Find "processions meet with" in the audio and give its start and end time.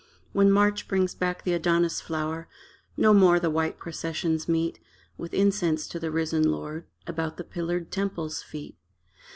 3.77-5.31